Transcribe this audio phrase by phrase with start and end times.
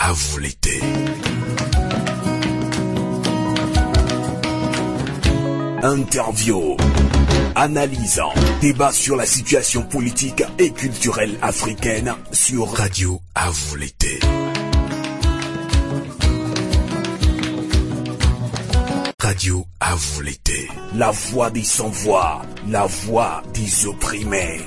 [0.00, 0.30] à vous.
[5.82, 6.76] Interview,
[7.54, 8.20] analyse,
[8.60, 14.20] débat sur la situation politique et culturelle africaine sur Radio à vous l'été.
[19.18, 20.68] Radio à vous l'été.
[20.94, 24.60] La voix des sans-voix, la voix des opprimés.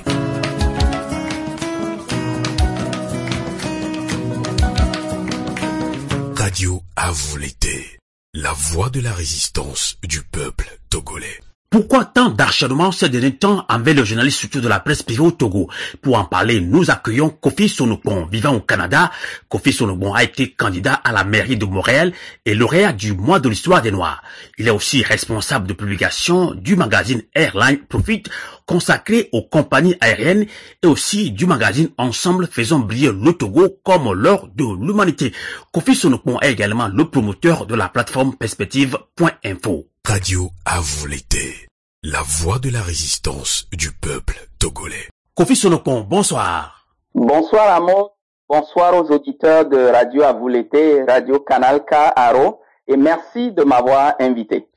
[6.96, 7.98] À vous l'été.
[8.34, 11.40] La voix de la résistance du peuple togolais.
[11.74, 15.32] Pourquoi tant d'acharnement ces derniers temps envers le journaliste surtout de la presse privée au
[15.32, 15.68] Togo?
[16.02, 19.10] Pour en parler, nous accueillons Kofi Sonopon, vivant au Canada.
[19.48, 22.12] Kofi Sonopon a été candidat à la mairie de Montréal
[22.46, 24.22] et lauréat du mois de l'histoire des Noirs.
[24.56, 28.22] Il est aussi responsable de publication du magazine Airline Profit
[28.66, 30.46] consacré aux compagnies aériennes
[30.80, 35.32] et aussi du magazine Ensemble faisant briller le Togo comme l'or de l'humanité.
[35.72, 39.88] Kofi Sonopon est également le promoteur de la plateforme perspective.info.
[40.06, 41.66] Radio à vous l'été.
[42.02, 45.08] La voix de la résistance du peuple togolais.
[45.34, 46.86] Kofi Sonopon, bonsoir.
[47.14, 48.10] Bonsoir Amo.
[48.46, 53.64] Bonsoir aux auditeurs de Radio à vous l'été, Radio Canal K Aro, et merci de
[53.64, 54.68] m'avoir invité.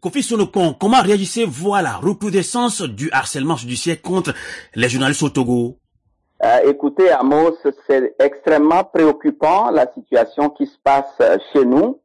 [0.00, 4.32] Kofi Sonopon, comment réagissez-vous à la recrudescence du harcèlement judiciaire contre
[4.74, 5.76] les journalistes au Togo?
[6.42, 7.54] Euh, Écoutez Amos,
[7.86, 11.20] c'est extrêmement préoccupant la situation qui se passe
[11.52, 12.00] chez nous.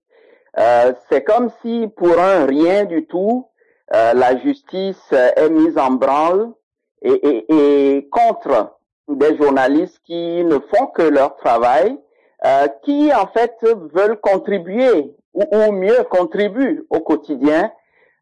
[0.58, 3.50] Euh, c'est comme si pour un rien du tout,
[3.94, 6.54] euh, la justice est mise en branle
[7.02, 12.00] et, et, et, contre des journalistes qui ne font que leur travail,
[12.46, 13.54] euh, qui en fait
[13.94, 17.72] veulent contribuer ou, ou mieux contribuent au quotidien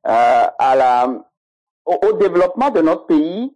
[0.07, 1.07] euh, à la,
[1.85, 3.55] au, au, développement de notre pays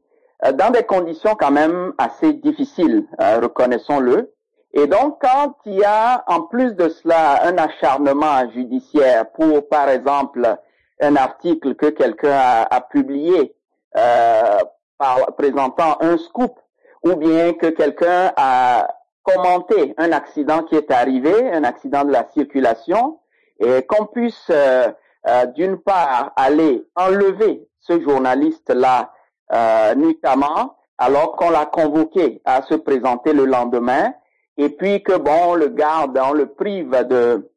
[0.54, 4.32] dans des conditions quand même assez difficiles, reconnaissons-le.
[4.78, 9.90] Et donc, quand il y a en plus de cela un acharnement judiciaire pour, par
[9.90, 10.56] exemple,
[11.02, 13.56] un article que quelqu'un a, publié
[13.98, 14.60] euh,
[15.00, 16.60] par, présentant un scoop,
[17.04, 18.88] ou bien que quelqu'un a
[19.24, 23.20] commenté un accident qui est arrivé, un accident de la circulation,
[23.60, 24.92] et qu'on puisse euh,
[25.28, 29.12] euh, d'une part aller enlever ce journaliste-là
[29.54, 34.14] euh, nuitamment, alors qu'on l'a convoqué à se présenter le lendemain,
[34.58, 37.50] et puis que bon, on le garde, on le prive de,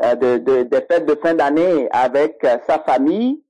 [0.00, 3.42] de, de des fêtes de fin d'année avec sa famille,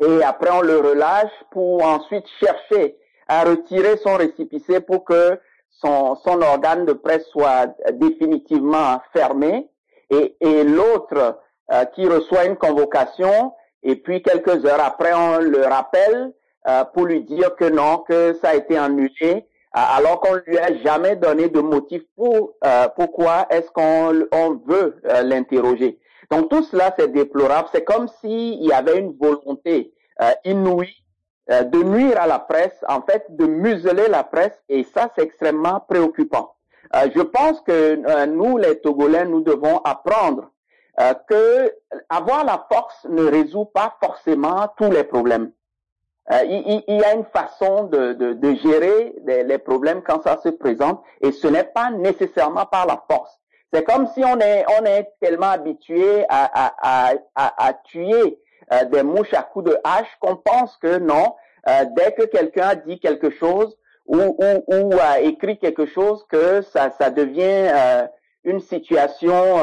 [0.00, 2.96] et après on le relâche pour ensuite chercher
[3.28, 5.38] à retirer son récipicé pour que
[5.70, 9.68] son, son organe de presse soit définitivement fermé,
[10.10, 11.40] et, et l'autre
[11.72, 13.52] euh, qui reçoit une convocation,
[13.82, 16.32] et puis quelques heures après on le rappelle
[16.68, 20.74] euh, pour lui dire que non, que ça a été annulé, alors qu'on lui a
[20.78, 25.98] jamais donné de motif pour euh, pourquoi est-ce qu'on on veut euh, l'interroger.
[26.30, 27.68] Donc tout cela c'est déplorable.
[27.72, 29.92] C'est comme s'il y avait une volonté
[30.22, 31.02] euh, inouïe
[31.48, 35.78] de nuire à la presse, en fait, de museler la presse, et ça c'est extrêmement
[35.78, 36.56] préoccupant.
[36.92, 40.50] je pense que nous, les Togolais, nous devons apprendre
[41.28, 41.72] que
[42.08, 45.52] avoir la force ne résout pas forcément tous les problèmes.
[46.32, 51.30] Euh, il, y a une façon de, gérer les, problèmes quand ça se présente et
[51.30, 53.38] ce n'est pas nécessairement par la force.
[53.72, 58.40] C'est comme si on est, tellement habitué à, tuer
[58.72, 61.36] euh, des mouches à coups de hache qu'on pense que non,
[61.68, 63.76] euh, dès que quelqu'un dit quelque chose
[64.06, 64.34] ou,
[65.00, 67.72] a écrit quelque chose, que ça, devient
[68.44, 69.56] une situation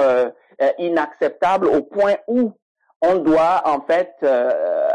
[0.77, 2.51] inacceptable au point où
[3.01, 4.13] on doit en fait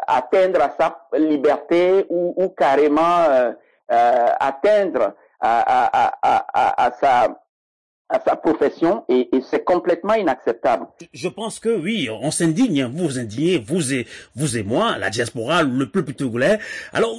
[0.08, 3.52] atteindre sa liberté ou, ou carrément euh,
[3.92, 7.38] euh, atteindre à, à, à, à, sa
[8.10, 10.86] à sa profession et, et c'est complètement inacceptable.
[11.12, 15.10] Je pense que oui, on s'indigne, vous vous indignez, vous et vous et moi, la
[15.10, 16.58] diaspora, le peuple togolais.
[16.94, 17.14] Alors,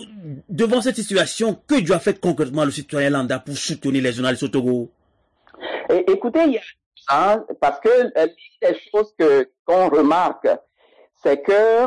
[0.49, 4.47] devant cette situation, que doit faire concrètement le citoyen lambda pour soutenir les journalistes au
[4.47, 4.89] Togo?
[5.91, 6.61] Et, Écoutez, il y a
[7.33, 8.27] hein, parce que euh,
[8.63, 10.47] les choses que qu'on remarque,
[11.23, 11.85] c'est que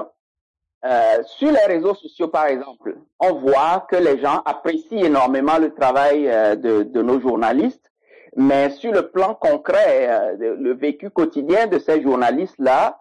[0.84, 5.72] euh, sur les réseaux sociaux, par exemple, on voit que les gens apprécient énormément le
[5.72, 7.92] travail euh, de, nos journalistes,
[8.34, 12.98] mais sur le plan concret, euh, le vécu quotidien de ces journalistes-là,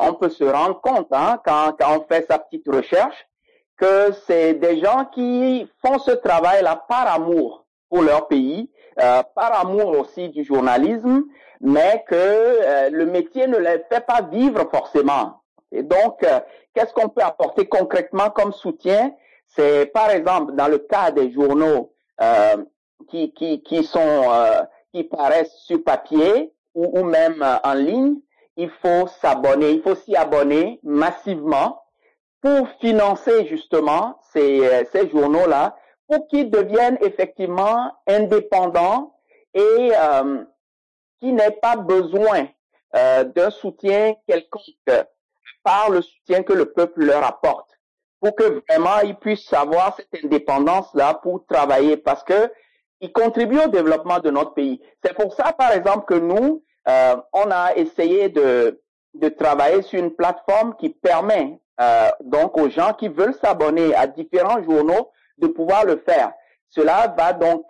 [0.00, 3.26] on peut se rendre compte, hein, quand, quand on fait sa petite recherche,
[3.76, 9.98] que c'est des gens qui font ce travail-là par amour pour leur pays, par amour
[9.98, 11.24] aussi du journalisme,
[11.60, 15.40] mais que le métier ne les fait pas vivre forcément.
[15.72, 16.40] Et donc, euh,
[16.74, 19.14] qu'est-ce qu'on peut apporter concrètement comme soutien?
[19.46, 22.56] C'est par exemple dans le cas des journaux euh,
[23.08, 24.62] qui, qui, qui sont euh,
[24.92, 28.16] qui paraissent sur papier ou, même en ligne,
[28.56, 31.82] il faut s'abonner, il faut s'y abonner massivement
[32.40, 35.76] pour financer justement ces, ces journaux-là,
[36.06, 39.18] pour qu'ils deviennent effectivement indépendants
[39.54, 40.44] et euh,
[41.20, 42.48] qui n'aient pas besoin
[42.96, 44.62] euh, d'un soutien quelconque
[45.68, 47.68] par le soutien que le peuple leur apporte,
[48.22, 52.50] pour que vraiment ils puissent avoir cette indépendance-là pour travailler, parce que
[53.02, 54.80] ils contribuent au développement de notre pays.
[55.04, 58.80] C'est pour ça, par exemple, que nous, euh, on a essayé de,
[59.12, 64.06] de travailler sur une plateforme qui permet euh, donc aux gens qui veulent s'abonner à
[64.06, 66.32] différents journaux de pouvoir le faire.
[66.70, 67.66] Cela va donc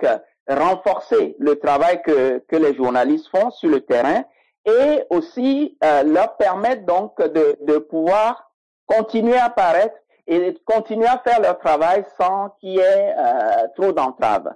[0.48, 4.22] renforcer le travail que, que les journalistes font sur le terrain
[4.68, 8.52] et aussi euh, leur permettre donc de, de pouvoir
[8.86, 13.92] continuer à apparaître et continuer à faire leur travail sans qu'il y ait euh, trop
[13.92, 14.52] d'entraves.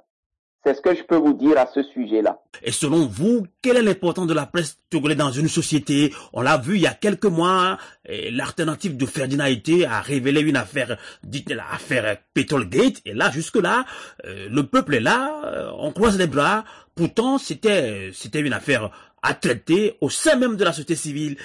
[0.65, 2.39] C'est ce que je peux vous dire à ce sujet-là.
[2.63, 6.15] Et selon vous, quelle est l'importance de la presse togolaise dans une société?
[6.33, 10.57] On l'a vu il y a quelques mois, l'alternative de Ferdinand été a révélé une
[10.57, 13.01] affaire, dite l'affaire Petrolgate.
[13.07, 13.85] Et là, jusque-là,
[14.25, 16.63] euh, le peuple est là, euh, on croise les bras.
[16.95, 18.91] Pourtant, c'était c'était une affaire
[19.23, 21.37] à traiter au sein même de la société civile.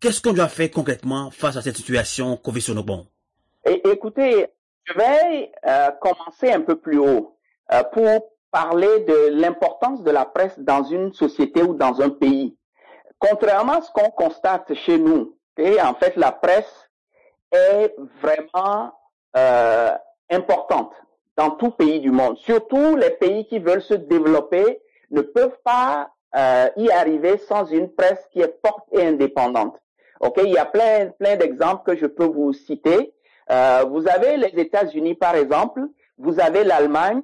[0.00, 3.06] Qu'est-ce qu'on doit faire concrètement face à cette situation Kofi Sonobon
[3.64, 4.46] Écoutez,
[4.84, 7.36] je vais euh, commencer un peu plus haut
[7.92, 12.56] pour parler de l'importance de la presse dans une société ou dans un pays.
[13.18, 16.90] Contrairement à ce qu'on constate chez nous, et en fait la presse
[17.52, 18.92] est vraiment
[19.36, 19.90] euh,
[20.30, 20.92] importante
[21.36, 22.36] dans tout pays du monde.
[22.38, 24.80] Surtout les pays qui veulent se développer
[25.10, 29.78] ne peuvent pas euh, y arriver sans une presse qui est forte et indépendante.
[30.20, 33.14] Ok, il y a plein plein d'exemples que je peux vous citer.
[33.50, 35.80] Euh, vous avez les États-Unis par exemple,
[36.18, 37.22] vous avez l'Allemagne,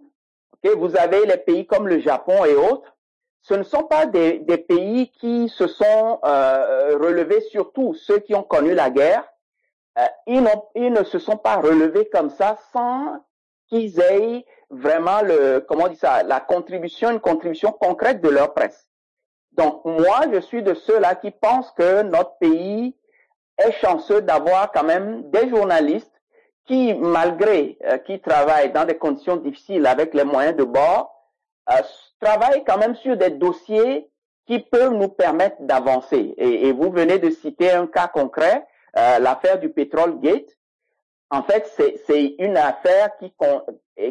[0.77, 2.97] vous avez les pays comme le Japon et autres.
[3.43, 4.39] Ce ne sont pas des,
[4.69, 9.25] pays qui se sont euh, relevés, surtout ceux qui ont connu la guerre.
[9.99, 13.21] Euh, ils, ils, ne se sont pas relevés comme ça sans
[13.67, 18.55] qu'ils aient vraiment le, comment on dit ça, la contribution, une contribution concrète de leur
[18.55, 18.89] presse.
[19.55, 22.97] Donc moi, je suis de ceux-là qui pensent que notre pays
[23.59, 26.13] est chanceux d'avoir quand même des journalistes
[26.67, 31.13] qui, malgré euh, qui travaillent dans des conditions difficiles avec les moyens de bord,
[31.71, 31.83] euh,
[32.21, 34.09] travaillent quand même sur des dossiers
[34.47, 36.35] qui peuvent nous permettre d'avancer.
[36.37, 38.67] Et, et, vous venez de citer un cas concret,
[38.97, 40.49] euh, l'affaire du pétrole gate.
[41.31, 41.67] En fait,
[42.07, 43.33] c'est une affaire qui,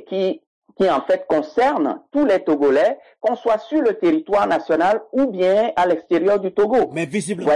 [0.07, 0.41] qui
[0.77, 5.71] qui en fait concerne tous les Togolais, qu'on soit sur le territoire national ou bien
[5.75, 6.89] à l'extérieur du Togo.
[6.91, 7.51] Mais visiblement,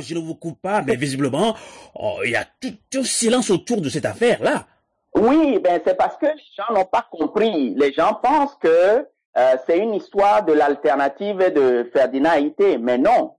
[0.00, 1.54] je ne vous coupe pas, mais visiblement,
[1.94, 4.66] oh, il y a tout, tout silence autour de cette affaire-là.
[5.14, 7.74] Oui, ben c'est parce que les gens n'ont pas compris.
[7.76, 8.68] Les gens pensent que
[9.36, 13.36] euh, c'est une histoire de l'alternative de Ferdinand Haïté, mais non.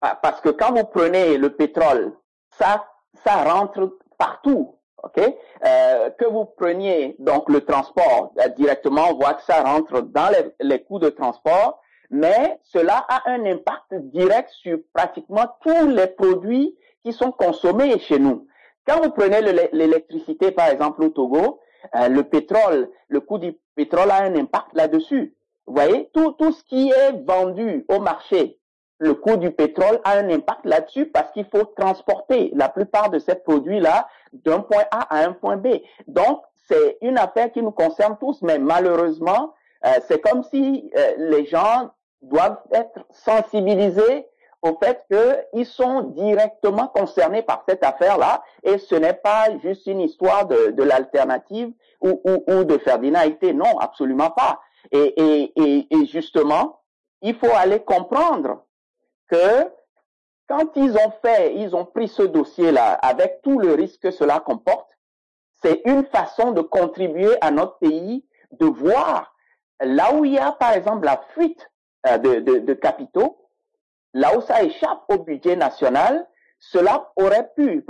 [0.00, 2.12] Parce que quand vous prenez le pétrole,
[2.58, 2.86] ça,
[3.24, 5.20] ça rentre partout ok?
[5.64, 10.30] Euh, Que vous preniez donc le transport euh, directement, on voit que ça rentre dans
[10.30, 16.06] les, les, coûts de transport, mais cela a un impact direct sur pratiquement tous les
[16.06, 18.46] produits qui sont consommés chez nous.
[18.86, 19.40] Quand vous prenez
[19.72, 21.60] l'électricité, par exemple, au Togo,
[21.94, 25.34] euh, le pétrole, le coût du pétrole a un impact là-dessus.
[25.66, 28.58] Vous voyez, tout, tout ce qui est vendu au marché
[28.98, 33.18] le coût du pétrole a un impact là-dessus parce qu'il faut transporter la plupart de
[33.18, 35.68] ces produits-là d'un point A à un point B.
[36.06, 41.12] Donc, c'est une affaire qui nous concerne tous, mais malheureusement, euh, c'est comme si euh,
[41.18, 41.90] les gens
[42.22, 44.26] doivent être sensibilisés
[44.62, 50.00] au fait qu'ils sont directement concernés par cette affaire-là et ce n'est pas juste une
[50.00, 53.20] histoire de, de l'alternative ou, ou, ou, de Ferdinand
[53.54, 54.60] Non, absolument pas.
[54.90, 56.80] Et, et, et, et justement,
[57.22, 58.65] il faut aller comprendre
[59.28, 59.70] que
[60.48, 64.40] quand ils ont fait, ils ont pris ce dossier-là avec tout le risque que cela
[64.40, 64.88] comporte,
[65.62, 69.34] c'est une façon de contribuer à notre pays de voir
[69.80, 71.70] là où il y a, par exemple, la fuite
[72.06, 73.38] euh, de, de, de capitaux,
[74.14, 76.26] là où ça échappe au budget national,
[76.58, 77.84] cela aurait pu,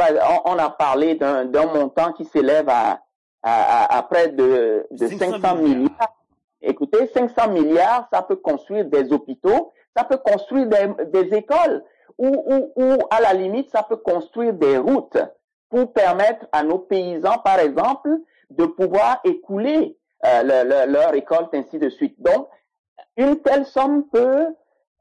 [0.45, 3.01] on a parlé d'un montant qui s'élève à,
[3.43, 6.17] à, à, près de, de 500 milliards.
[6.61, 11.83] Écoutez, 500 milliards, ça peut construire des hôpitaux, ça peut construire des, écoles
[12.19, 15.19] ou, ou, ou, à la limite, ça peut construire des routes
[15.71, 18.11] pour permettre à nos paysans, par exemple,
[18.51, 22.15] de pouvoir écouler euh, leur récolte, ainsi de suite.
[22.19, 22.49] Donc,
[23.17, 24.47] une telle somme peut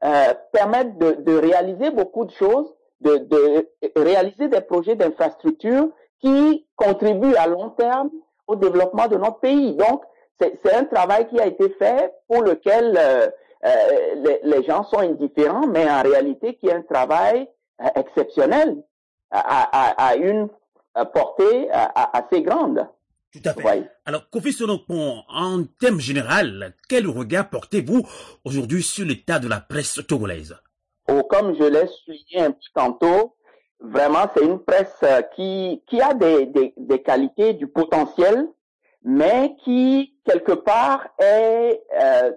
[0.04, 5.88] euh, permettre de, réaliser beaucoup de choses, de, de réaliser des projets d'infrastructure
[6.20, 8.10] qui contribuent à long terme
[8.46, 9.74] au développement de notre pays.
[9.74, 10.02] Donc,
[10.38, 13.28] c'est un travail qui a été fait pour lequel euh,
[13.62, 17.48] les, les, gens sont indifférents, mais en réalité, qui est un travail
[17.94, 18.76] exceptionnel
[19.30, 20.48] à, à, à une
[21.12, 22.86] portée assez grande.
[23.32, 23.90] Tout à fait.
[24.06, 28.06] Alors, Kofi Sonopon, en thème général, quel regard portez-vous
[28.44, 30.56] aujourd'hui sur l'état de la presse togolaise?
[31.08, 33.36] Oh, Comme je l'ai souligné un petit tantôt,
[33.80, 38.48] vraiment, c'est une presse qui, qui a des, des, des, qualités, du potentiel,
[39.02, 42.32] mais qui, quelque part, est, euh,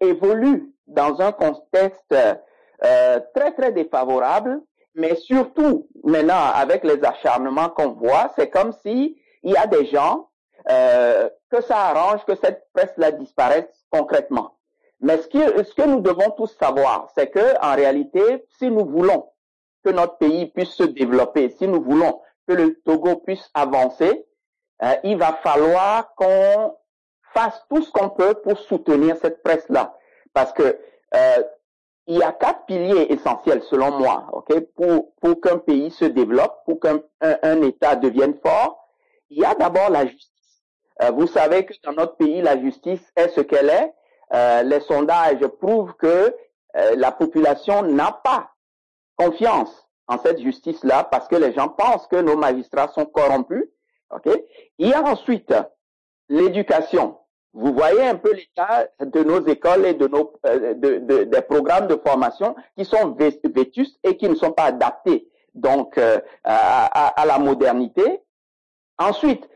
[0.00, 4.60] évolue dans un contexte euh, très, très défavorable
[4.94, 9.86] mais surtout, maintenant, avec les acharnements qu'on voit, c'est comme si il y a des
[9.86, 10.28] gens
[10.70, 14.56] euh, que ça arrange que cette presse-là disparaisse concrètement.
[15.00, 18.86] Mais ce que, ce que nous devons tous savoir, c'est que en réalité, si nous
[18.86, 19.30] voulons
[19.84, 24.24] que notre pays puisse se développer, si nous voulons que le Togo puisse avancer,
[24.82, 26.76] euh, il va falloir qu'on
[27.34, 29.96] fasse tout ce qu'on peut pour soutenir cette presse-là.
[30.32, 30.78] Parce que
[31.14, 31.42] euh,
[32.06, 36.64] il y a quatre piliers essentiels selon moi, ok, pour pour qu'un pays se développe,
[36.66, 38.88] pour qu'un un, État devienne fort.
[39.30, 40.62] Il y a d'abord la justice.
[41.02, 43.94] Euh, vous savez que dans notre pays, la justice est ce qu'elle est.
[44.32, 46.34] Euh, les sondages prouvent que
[46.76, 48.50] euh, la population n'a pas
[49.16, 53.64] confiance en cette justice-là parce que les gens pensent que nos magistrats sont corrompus.
[54.10, 54.28] Ok.
[54.78, 55.54] Il y a ensuite
[56.28, 57.18] l'éducation.
[57.54, 61.40] Vous voyez un peu l'état de nos écoles et de nos euh, de, de, des
[61.42, 67.20] programmes de formation qui sont vétustes et qui ne sont pas adaptés donc euh, à,
[67.20, 68.20] à, la modernité.
[68.98, 69.48] Ensuite,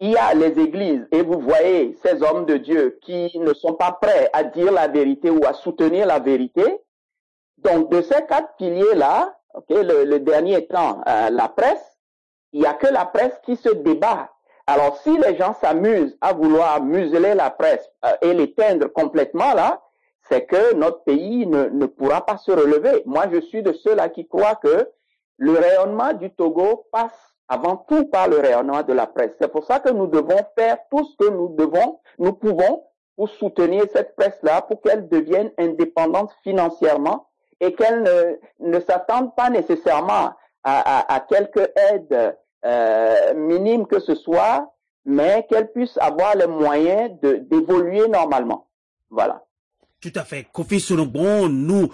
[0.00, 3.74] il y a les églises et vous voyez ces hommes de Dieu qui ne sont
[3.74, 6.80] pas prêts à dire la vérité ou à soutenir la vérité.
[7.58, 11.98] Donc de ces quatre piliers là, okay, le, le dernier étant euh, la presse,
[12.52, 14.30] il y a que la presse qui se débat
[14.72, 19.82] alors, si les gens s'amusent à vouloir museler la presse euh, et l'éteindre complètement, là,
[20.28, 23.02] c'est que notre pays ne, ne, pourra pas se relever.
[23.04, 24.88] Moi, je suis de ceux-là qui croient que
[25.38, 29.32] le rayonnement du Togo passe avant tout par le rayonnement de la presse.
[29.40, 32.84] C'est pour ça que nous devons faire tout ce que nous devons, nous pouvons
[33.16, 37.26] pour soutenir cette presse-là, pour qu'elle devienne indépendante financièrement
[37.58, 40.30] et qu'elle ne, ne s'attende pas nécessairement
[40.62, 44.74] à, à, à quelques aides euh, minime que ce soit,
[45.04, 48.68] mais qu'elle puisse avoir les moyens d'évoluer normalement.
[49.10, 49.42] Voilà.
[50.00, 50.46] Tout à fait.
[50.50, 51.90] Kofi Sonobon, nous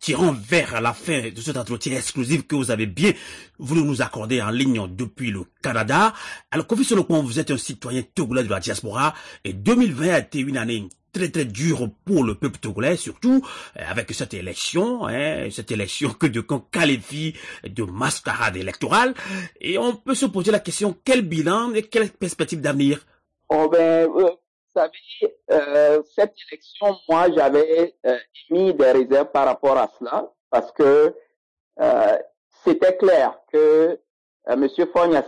[0.00, 3.12] tirons vers la fin de cet entretien exclusif que vous avez bien
[3.58, 6.12] voulu nous accorder en ligne depuis le Canada.
[6.50, 10.40] Alors Kofi Sonobon, vous êtes un citoyen togolais de la diaspora et 2020 a été
[10.40, 13.40] une année très très dur pour le peuple togolais, surtout
[13.76, 19.14] euh, avec cette élection, hein, cette élection que de qu'on qualifie de mascarade électorale.
[19.60, 23.00] Et on peut se poser la question, quel bilan et quelle perspective d'avenir?
[23.48, 24.28] Oh ben, Vous
[24.74, 28.16] savez, euh, cette élection, moi j'avais euh,
[28.50, 31.14] mis des réserves par rapport à cela, parce que
[31.80, 32.18] euh,
[32.64, 33.98] c'était clair que
[34.48, 34.68] euh, M.
[34.92, 35.22] Fogna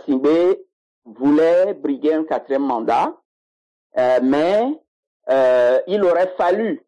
[1.05, 3.15] voulait briguer un quatrième mandat,
[3.97, 4.63] euh, mais
[5.29, 6.83] euh, il aurait fallu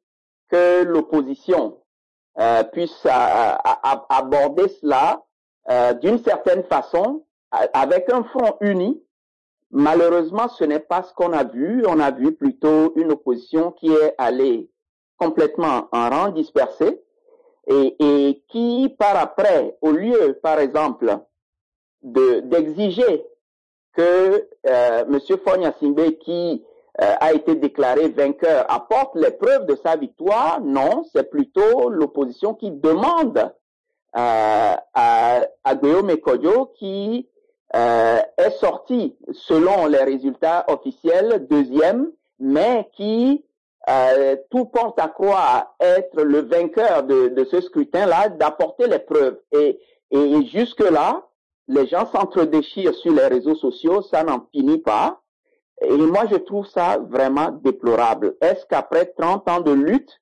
[0.50, 1.78] que l'opposition
[2.40, 5.24] euh, puisse aborder cela
[5.70, 7.26] euh, d'une certaine façon
[7.74, 9.04] avec un front uni.
[9.72, 11.84] Malheureusement, ce n'est pas ce qu'on a vu.
[11.88, 14.70] On a vu plutôt une opposition qui est allée
[15.18, 17.02] complètement en rang dispersé
[17.68, 21.20] et, et qui, par après, au lieu, par exemple,
[22.02, 23.26] de d'exiger
[23.94, 25.20] que euh, M.
[25.44, 26.69] Fonya Simbe, qui euh,
[27.02, 30.60] a été déclaré vainqueur apporte les preuves de sa victoire?
[30.62, 36.12] Non, c'est plutôt l'opposition qui demande euh, à, à Guillaume
[36.78, 37.30] qui
[37.76, 43.46] euh, est sorti selon les résultats officiels deuxième, mais qui
[43.88, 49.40] euh, tout porte à croire être le vainqueur de, de ce scrutin-là, d'apporter les preuves.
[49.52, 49.80] Et,
[50.12, 51.24] et jusque-là,
[51.68, 55.22] les gens s'entre-déchirent sur les réseaux sociaux, ça n'en finit pas.
[55.82, 58.36] Et moi, je trouve ça vraiment déplorable.
[58.42, 60.22] Est-ce qu'après 30 ans de lutte,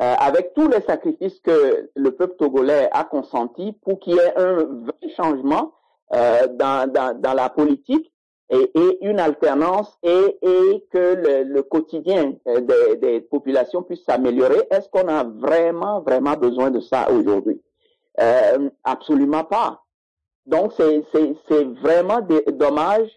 [0.00, 4.36] euh, avec tous les sacrifices que le peuple togolais a consenti pour qu'il y ait
[4.36, 5.72] un vrai changement
[6.14, 8.12] euh, dans, dans, dans, la politique
[8.48, 14.04] et, et une alternance et, et que le, le quotidien euh, des, des, populations puisse
[14.04, 17.60] s'améliorer, est-ce qu'on a vraiment, vraiment besoin de ça aujourd'hui?
[18.20, 19.82] Euh, Absolument pas.
[20.46, 22.20] Donc, c'est vraiment
[22.52, 23.10] dommage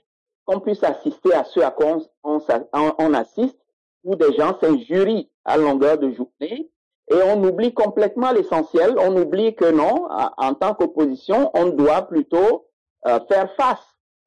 [0.51, 2.39] qu'on puisse assister à ce à quoi on,
[2.74, 3.58] on, assiste,
[4.03, 6.70] où des gens s'injurient à longueur de journée,
[7.10, 8.96] et on oublie complètement l'essentiel.
[9.00, 12.67] On oublie que non, en tant qu'opposition, on doit plutôt
[13.08, 13.86] euh, faire face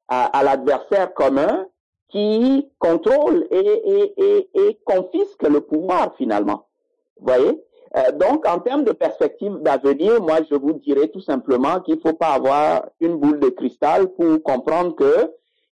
[0.08, 1.66] à, l'adversaire commun
[2.08, 6.68] qui contrôle et, confisque le pouvoir finalement.
[7.20, 7.62] Voyez?
[7.96, 12.00] Euh, Donc, en termes de perspective d'avenir, moi, je vous dirais tout simplement qu'il ne
[12.00, 15.30] faut pas avoir une boule de cristal pour comprendre que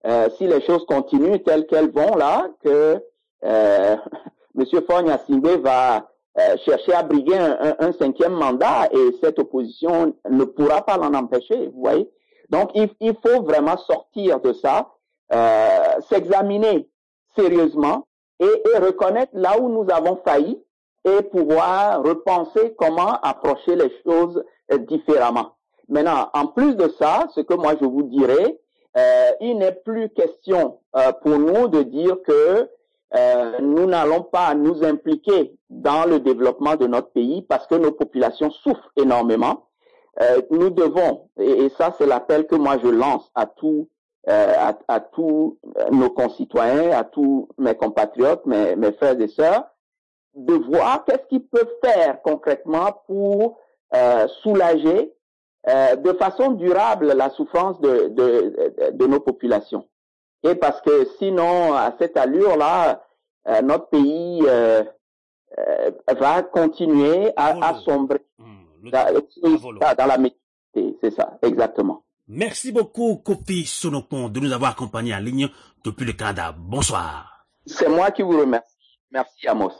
[0.05, 3.03] euh, si les choses continuent telles qu'elles vont là, que
[3.43, 3.95] euh,
[4.57, 4.65] M.
[4.89, 5.19] Fogna
[5.61, 10.97] va euh, chercher à briguer un, un, cinquième mandat et cette opposition ne pourra pas
[10.97, 12.09] l'en empêcher, vous voyez.
[12.49, 14.89] Donc, il, il, faut vraiment sortir de ça,
[15.33, 16.89] euh, s'examiner
[17.37, 18.07] sérieusement
[18.39, 20.63] et, et, reconnaître là où nous avons failli
[21.05, 24.43] et pouvoir repenser comment approcher les choses
[24.87, 25.53] différemment.
[25.87, 28.59] Maintenant, en plus de ça, ce que moi je vous dirais,
[28.97, 32.69] euh, il n'est plus question euh, pour nous de dire que
[33.15, 37.91] euh, nous n'allons pas nous impliquer dans le développement de notre pays parce que nos
[37.91, 39.65] populations souffrent énormément.
[40.21, 43.87] Euh, nous devons, et, ça c'est l'appel que moi je lance à tous
[44.27, 45.57] euh, à, à, tous
[45.91, 49.63] nos concitoyens, à tous mes compatriotes, mes, mes frères et sœurs,
[50.35, 53.57] de voir qu'est-ce qu'ils peuvent faire concrètement pour
[53.95, 55.13] euh, soulager
[55.67, 59.87] euh, de façon durable la souffrance de, de, de, nos populations.
[60.43, 63.03] Et parce que sinon, à cette allure-là,
[63.47, 64.83] euh, notre pays euh,
[65.57, 68.21] euh, va continuer à, à sombrer
[68.81, 70.97] Mmh, dans, dans la médiocrité.
[71.01, 72.03] C'est ça, exactement.
[72.27, 75.49] Merci beaucoup, Kofi Sonopon, de nous avoir accompagnés en ligne
[75.83, 76.55] depuis le Canada.
[76.57, 77.45] Bonsoir.
[77.65, 78.99] C'est moi qui vous remercie.
[79.11, 79.73] Merci, Amos.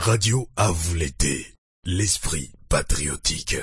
[0.00, 1.46] Radio à vous l'été.
[1.84, 3.56] L'esprit patriotique.